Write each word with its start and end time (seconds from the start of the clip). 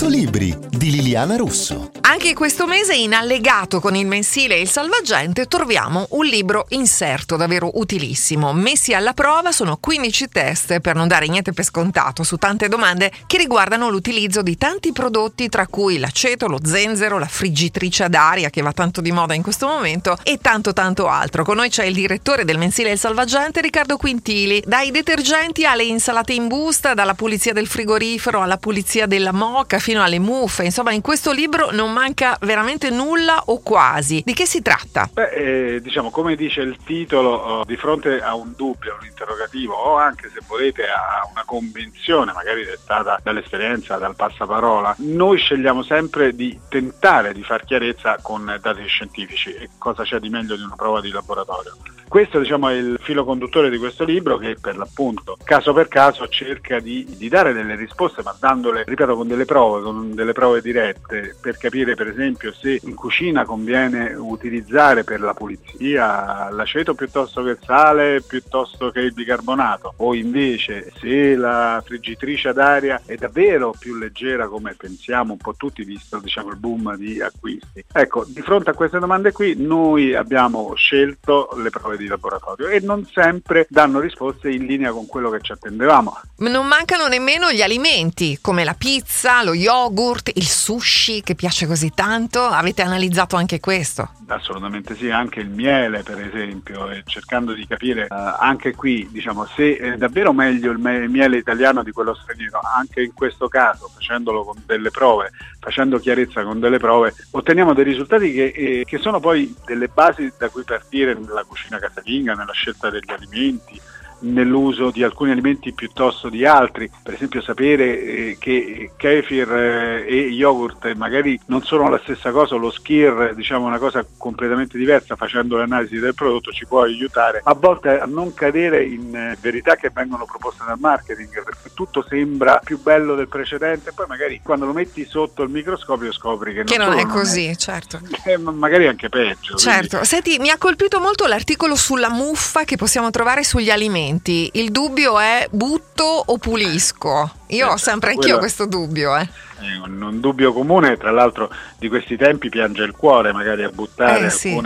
100 0.00 0.16
libri 0.16 0.56
di 0.70 0.92
Liliana 0.92 1.36
Russo. 1.36 1.90
Anche 2.00 2.32
questo 2.32 2.66
mese 2.66 2.94
in 2.94 3.12
allegato 3.12 3.80
con 3.80 3.94
il 3.94 4.06
mensile 4.06 4.58
Il 4.58 4.68
Salvagente 4.68 5.46
troviamo 5.46 6.06
un 6.12 6.24
libro 6.24 6.64
inserto 6.70 7.36
davvero 7.36 7.70
utilissimo. 7.74 8.54
Messi 8.54 8.94
alla 8.94 9.12
prova 9.12 9.52
sono 9.52 9.76
15 9.76 10.28
test 10.28 10.80
per 10.80 10.96
non 10.96 11.06
dare 11.06 11.28
niente 11.28 11.52
per 11.52 11.64
scontato 11.64 12.22
su 12.22 12.36
tante 12.36 12.68
domande 12.68 13.12
che 13.26 13.36
riguardano 13.36 13.90
l'utilizzo 13.90 14.40
di 14.40 14.56
tanti 14.56 14.90
prodotti 14.92 15.50
tra 15.50 15.66
cui 15.66 15.98
l'aceto, 15.98 16.48
lo 16.48 16.58
zenzero, 16.64 17.18
la 17.18 17.28
friggitrice 17.28 18.04
ad 18.04 18.14
aria 18.14 18.48
che 18.48 18.62
va 18.62 18.72
tanto 18.72 19.02
di 19.02 19.12
moda 19.12 19.34
in 19.34 19.42
questo 19.42 19.66
momento 19.66 20.16
e 20.22 20.38
tanto 20.40 20.72
tanto 20.72 21.08
altro. 21.08 21.44
Con 21.44 21.56
noi 21.56 21.68
c'è 21.68 21.84
il 21.84 21.94
direttore 21.94 22.46
del 22.46 22.58
mensile 22.58 22.92
Il 22.92 22.98
Salvagente 22.98 23.60
Riccardo 23.60 23.98
Quintili. 23.98 24.62
Dai 24.66 24.90
detergenti 24.90 25.66
alle 25.66 25.84
insalate 25.84 26.32
in 26.32 26.48
busta, 26.48 26.94
dalla 26.94 27.14
pulizia 27.14 27.52
del 27.52 27.66
frigorifero 27.66 28.40
alla 28.40 28.56
pulizia 28.56 29.06
della 29.06 29.32
moca 29.32 29.78
fino 29.90 30.04
alle 30.04 30.20
muffe, 30.20 30.62
insomma 30.62 30.92
in 30.92 31.00
questo 31.00 31.32
libro 31.32 31.72
non 31.72 31.92
manca 31.92 32.38
veramente 32.42 32.90
nulla 32.90 33.42
o 33.46 33.60
quasi. 33.60 34.22
Di 34.24 34.34
che 34.34 34.46
si 34.46 34.62
tratta? 34.62 35.10
Beh, 35.12 35.30
eh, 35.74 35.80
diciamo, 35.80 36.10
come 36.10 36.36
dice 36.36 36.60
il 36.60 36.76
titolo, 36.84 37.30
oh, 37.30 37.64
di 37.64 37.76
fronte 37.76 38.20
a 38.20 38.36
un 38.36 38.52
dubbio, 38.56 38.92
a 38.92 38.98
un 39.00 39.06
interrogativo 39.08 39.74
o 39.74 39.96
anche 39.96 40.30
se 40.32 40.42
volete 40.46 40.84
a 40.84 41.28
una 41.28 41.42
convinzione, 41.44 42.30
magari 42.30 42.64
dettata 42.64 43.18
dall'esperienza, 43.20 43.96
dal 43.96 44.14
passaparola, 44.14 44.94
noi 44.98 45.38
scegliamo 45.38 45.82
sempre 45.82 46.36
di 46.36 46.56
tentare 46.68 47.32
di 47.32 47.42
far 47.42 47.64
chiarezza 47.64 48.16
con 48.22 48.58
dati 48.62 48.86
scientifici 48.86 49.52
e 49.52 49.70
cosa 49.76 50.04
c'è 50.04 50.20
di 50.20 50.28
meglio 50.28 50.54
di 50.54 50.62
una 50.62 50.76
prova 50.76 51.00
di 51.00 51.10
laboratorio. 51.10 51.76
Questo 52.10 52.40
diciamo, 52.40 52.68
è 52.70 52.74
il 52.74 52.98
filo 53.00 53.24
conduttore 53.24 53.70
di 53.70 53.78
questo 53.78 54.02
libro 54.02 54.36
che 54.36 54.56
per 54.60 54.76
l'appunto 54.76 55.36
caso 55.44 55.72
per 55.72 55.86
caso 55.86 56.26
cerca 56.26 56.80
di, 56.80 57.06
di, 57.16 57.28
dare 57.28 57.52
delle 57.52 57.76
risposte 57.76 58.22
ma 58.24 58.34
dandole, 58.36 58.82
ripeto, 58.84 59.14
con 59.14 59.28
delle 59.28 59.44
prove, 59.44 59.80
con 59.80 60.12
delle 60.12 60.32
prove 60.32 60.60
dirette 60.60 61.36
per 61.40 61.56
capire 61.56 61.94
per 61.94 62.08
esempio 62.08 62.52
se 62.52 62.80
in 62.82 62.96
cucina 62.96 63.44
conviene 63.44 64.12
utilizzare 64.14 65.04
per 65.04 65.20
la 65.20 65.34
pulizia 65.34 66.50
l'aceto 66.50 66.94
piuttosto 66.94 67.44
che 67.44 67.50
il 67.50 67.58
sale 67.64 68.22
piuttosto 68.22 68.90
che 68.90 68.98
il 68.98 69.12
bicarbonato 69.12 69.94
o 69.98 70.12
invece 70.12 70.90
se 70.98 71.36
la 71.36 71.80
friggitrice 71.86 72.48
ad 72.48 72.58
aria 72.58 73.02
è 73.06 73.14
davvero 73.14 73.72
più 73.78 73.94
leggera 73.94 74.48
come 74.48 74.74
pensiamo 74.76 75.34
un 75.34 75.38
po' 75.38 75.54
tutti 75.54 75.84
visto 75.84 76.18
diciamo, 76.18 76.50
il 76.50 76.56
boom 76.56 76.96
di 76.96 77.22
acquisti. 77.22 77.84
Ecco, 77.92 78.24
di 78.26 78.40
fronte 78.40 78.70
a 78.70 78.74
queste 78.74 78.98
domande 78.98 79.30
qui 79.30 79.54
noi 79.56 80.12
abbiamo 80.12 80.74
scelto 80.74 81.50
le 81.54 81.70
prove 81.70 81.98
di 82.00 82.08
laboratorio 82.08 82.68
e 82.68 82.80
non 82.80 83.06
sempre 83.06 83.66
danno 83.68 84.00
risposte 84.00 84.50
in 84.50 84.66
linea 84.66 84.92
con 84.92 85.06
quello 85.06 85.30
che 85.30 85.40
ci 85.40 85.52
attendevamo. 85.52 86.20
Non 86.38 86.66
mancano 86.66 87.06
nemmeno 87.06 87.52
gli 87.52 87.62
alimenti 87.62 88.38
come 88.40 88.64
la 88.64 88.74
pizza, 88.74 89.42
lo 89.42 89.54
yogurt, 89.54 90.30
il 90.34 90.46
sushi 90.46 91.22
che 91.22 91.34
piace 91.34 91.66
così 91.66 91.92
tanto. 91.94 92.42
Avete 92.42 92.82
analizzato 92.82 93.36
anche 93.36 93.60
questo? 93.60 94.08
Assolutamente 94.26 94.94
sì, 94.96 95.10
anche 95.10 95.40
il 95.40 95.48
miele 95.48 96.02
per 96.02 96.20
esempio, 96.20 96.88
e 96.90 97.02
cercando 97.04 97.52
di 97.52 97.66
capire 97.66 98.06
uh, 98.08 98.14
anche 98.38 98.74
qui 98.74 99.08
diciamo, 99.10 99.46
se 99.46 99.76
è 99.76 99.96
davvero 99.96 100.32
meglio 100.32 100.70
il 100.70 100.78
miele 100.78 101.36
italiano 101.36 101.82
di 101.82 101.90
quello 101.90 102.14
straniero, 102.14 102.60
anche 102.76 103.02
in 103.02 103.12
questo 103.12 103.48
caso 103.48 103.88
facendolo 103.92 104.44
con 104.44 104.62
delle 104.66 104.90
prove, 104.90 105.30
facendo 105.58 105.98
chiarezza 105.98 106.42
con 106.42 106.60
delle 106.60 106.78
prove, 106.78 107.14
otteniamo 107.32 107.74
dei 107.74 107.84
risultati 107.84 108.32
che, 108.32 108.52
eh, 108.54 108.84
che 108.86 108.98
sono 108.98 109.20
poi 109.20 109.54
delle 109.66 109.88
basi 109.88 110.32
da 110.38 110.48
cui 110.48 110.62
partire 110.62 111.14
nella 111.14 111.44
cucina 111.44 111.78
casalinga, 111.92 112.34
nella 112.34 112.52
scelta 112.52 112.90
degli 112.90 113.10
alimenti, 113.10 113.80
nell'uso 114.20 114.90
di 114.90 115.02
alcuni 115.02 115.30
alimenti 115.30 115.72
piuttosto 115.72 116.28
di 116.28 116.44
altri, 116.44 116.90
per 117.02 117.14
esempio 117.14 117.40
sapere 117.40 118.02
eh, 118.02 118.36
che 118.38 118.92
kefir 118.96 119.52
eh, 119.52 120.04
e 120.06 120.16
yogurt 120.28 120.92
magari 120.94 121.38
non 121.46 121.62
sono 121.62 121.88
la 121.88 122.00
stessa 122.02 122.30
cosa, 122.30 122.56
lo 122.56 122.70
skir 122.70 123.34
diciamo 123.34 123.66
una 123.66 123.78
cosa 123.78 124.04
completamente 124.16 124.76
diversa 124.76 125.16
facendo 125.16 125.56
l'analisi 125.56 125.98
del 125.98 126.14
prodotto 126.14 126.52
ci 126.52 126.66
può 126.66 126.82
aiutare 126.82 127.40
a 127.42 127.54
volte 127.54 128.00
a 128.00 128.06
non 128.06 128.34
cadere 128.34 128.84
in 128.84 129.14
eh, 129.14 129.36
verità 129.40 129.76
che 129.76 129.90
vengono 129.92 130.24
proposte 130.24 130.64
dal 130.66 130.78
marketing 130.78 131.42
perché 131.42 131.70
tutto 131.74 132.04
sembra 132.08 132.60
più 132.62 132.80
bello 132.80 133.14
del 133.14 133.28
precedente 133.28 133.92
poi 133.92 134.06
magari 134.08 134.40
quando 134.42 134.66
lo 134.66 134.72
metti 134.72 135.04
sotto 135.04 135.42
il 135.42 135.50
microscopio 135.50 136.12
scopri 136.12 136.52
che 136.52 136.58
non, 136.58 136.66
che 136.66 136.78
non 136.78 136.98
è 136.98 137.06
così, 137.06 137.46
è, 137.46 137.56
certo. 137.56 138.00
magari 138.38 138.86
anche 138.86 139.08
peggio. 139.08 139.56
Certo, 139.56 139.88
quindi. 139.88 140.06
senti, 140.06 140.38
mi 140.38 140.50
ha 140.50 140.58
colpito 140.58 141.00
molto 141.00 141.26
l'articolo 141.26 141.74
sulla 141.74 142.10
muffa 142.10 142.64
che 142.64 142.76
possiamo 142.76 143.10
trovare 143.10 143.44
sugli 143.44 143.70
alimenti 143.70 144.09
alimenti, 144.10 144.50
il 144.54 144.70
dubbio 144.70 145.18
è 145.18 145.46
butto 145.50 146.04
o 146.04 146.38
pulisco? 146.38 147.30
Io 147.48 147.68
ho 147.68 147.76
sempre 147.76 148.10
anch'io 148.10 148.38
questo 148.38 148.66
dubbio. 148.66 149.16
Eh. 149.16 149.28
È 149.58 149.76
un, 149.84 150.00
un, 150.02 150.20
dubbio 150.20 150.52
comune, 150.52 150.96
tra 150.96 151.10
l'altro 151.10 151.50
di 151.78 151.88
questi 151.88 152.16
tempi 152.16 152.48
piange 152.48 152.82
il 152.82 152.92
cuore 152.92 153.32
magari 153.32 153.62
a 153.62 153.70
buttare 153.70 154.26
eh, 154.26 154.30
sì. 154.30 154.60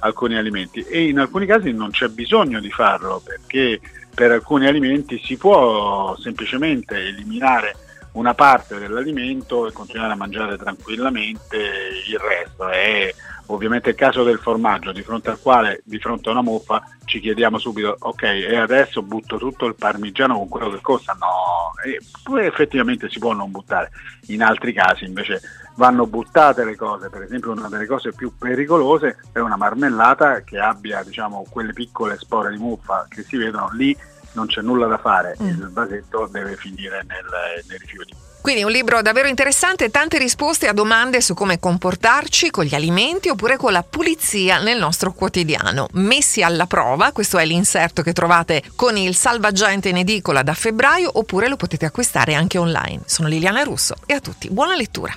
alcuni 0.00 0.36
alimenti 0.36 0.84
e 0.84 1.08
in 1.08 1.18
alcuni 1.18 1.46
casi 1.46 1.72
non 1.72 1.90
c'è 1.90 2.08
bisogno 2.08 2.60
di 2.60 2.70
farlo 2.70 3.22
perché 3.24 3.80
per 4.14 4.30
alcuni 4.30 4.66
alimenti 4.66 5.20
si 5.24 5.36
può 5.36 6.16
semplicemente 6.18 6.96
eliminare 6.96 7.76
una 8.12 8.34
parte 8.34 8.78
dell'alimento 8.78 9.66
e 9.66 9.72
continuare 9.72 10.12
a 10.12 10.16
mangiare 10.16 10.56
tranquillamente 10.56 11.56
il 12.06 12.18
resto. 12.18 12.68
È 12.68 13.12
ovviamente 13.46 13.90
il 13.90 13.94
caso 13.94 14.22
del 14.22 14.38
formaggio, 14.38 14.92
di 14.92 15.02
fronte 15.02 15.30
al 15.30 15.40
quale, 15.40 15.82
di 15.84 15.98
fronte 15.98 16.28
a 16.28 16.32
una 16.32 16.42
muffa, 16.42 16.82
ci 17.04 17.20
chiediamo 17.20 17.58
subito, 17.58 17.96
ok, 17.98 18.22
e 18.22 18.56
adesso 18.56 19.02
butto 19.02 19.36
tutto 19.36 19.66
il 19.66 19.74
parmigiano 19.74 20.38
con 20.38 20.48
quello 20.48 20.70
che 20.70 20.80
costa? 20.80 21.16
No, 21.18 21.72
e 21.84 22.00
poi 22.22 22.46
effettivamente 22.46 23.08
si 23.10 23.18
può 23.18 23.32
non 23.32 23.50
buttare. 23.50 23.90
In 24.28 24.42
altri 24.42 24.72
casi 24.72 25.04
invece 25.04 25.40
vanno 25.76 26.06
buttate 26.06 26.64
le 26.64 26.76
cose, 26.76 27.10
per 27.10 27.22
esempio 27.22 27.50
una 27.52 27.68
delle 27.68 27.86
cose 27.86 28.12
più 28.12 28.32
pericolose 28.38 29.18
è 29.32 29.38
una 29.40 29.56
marmellata 29.56 30.42
che 30.42 30.58
abbia 30.58 31.02
diciamo, 31.02 31.44
quelle 31.50 31.72
piccole 31.72 32.16
spore 32.16 32.50
di 32.50 32.58
muffa 32.58 33.06
che 33.08 33.22
si 33.22 33.36
vedono 33.36 33.70
lì 33.72 33.96
non 34.34 34.46
c'è 34.46 34.62
nulla 34.62 34.86
da 34.86 34.98
fare, 34.98 35.36
mm. 35.40 35.46
il 35.46 35.70
vasetto 35.70 36.28
deve 36.30 36.56
finire 36.56 37.04
nel, 37.06 37.24
nei 37.68 37.78
rifiuti. 37.78 38.14
Quindi 38.44 38.62
un 38.62 38.70
libro 38.70 39.00
davvero 39.00 39.26
interessante, 39.26 39.90
tante 39.90 40.18
risposte 40.18 40.68
a 40.68 40.74
domande 40.74 41.22
su 41.22 41.32
come 41.32 41.58
comportarci 41.58 42.50
con 42.50 42.64
gli 42.64 42.74
alimenti 42.74 43.30
oppure 43.30 43.56
con 43.56 43.72
la 43.72 43.82
pulizia 43.82 44.60
nel 44.60 44.76
nostro 44.78 45.14
quotidiano. 45.14 45.88
Messi 45.92 46.42
alla 46.42 46.66
prova, 46.66 47.10
questo 47.12 47.38
è 47.38 47.46
l'inserto 47.46 48.02
che 48.02 48.12
trovate 48.12 48.62
con 48.76 48.98
il 48.98 49.16
salvagente 49.16 49.88
in 49.88 49.96
edicola 49.96 50.42
da 50.42 50.52
febbraio 50.52 51.10
oppure 51.14 51.48
lo 51.48 51.56
potete 51.56 51.86
acquistare 51.86 52.34
anche 52.34 52.58
online. 52.58 53.00
Sono 53.06 53.28
Liliana 53.28 53.62
Russo 53.62 53.94
e 54.04 54.12
a 54.12 54.20
tutti 54.20 54.50
buona 54.50 54.76
lettura. 54.76 55.16